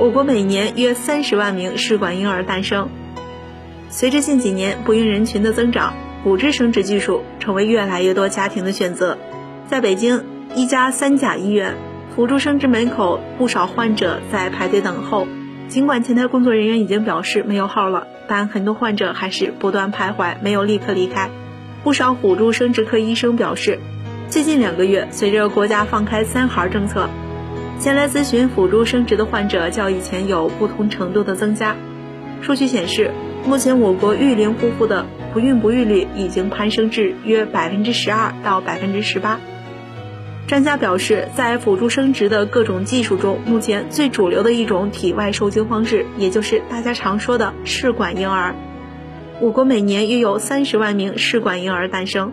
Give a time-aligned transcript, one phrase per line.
[0.00, 2.88] 我国每年约三十万名试管婴儿诞生。
[3.88, 9.18] 随着近几年不孕人群的增长，辅助生殖技术成为越来越多家庭的选择。
[9.66, 10.24] 在北京
[10.54, 11.74] 一家三甲医院，
[12.14, 15.26] 辅助生殖门口不少患者在排队等候。
[15.66, 21.28] 尽管前台工作人员已经表示没有号了，但很多患者还是不断徘徊，没有立刻离开。
[21.82, 23.80] 不少辅助生殖科医生表示，
[24.28, 27.10] 最近两个月，随着国家放开三孩政策，
[27.78, 31.76] 前来咨询辅助生殖的患者较以前有不同程度的增加。
[32.42, 33.10] 数据显示。
[33.46, 39.40] 目前，我国育龄夫妇的不孕不育率已经攀升至约百分之十二到百分之十八。
[40.46, 48.54] 专家表示，在辅助生殖的各种技术中，目前最主流的一种体外受精方式，也就是大家常说的试管婴儿。
[49.40, 52.32] 我国每年约有三十万名试管婴儿诞生。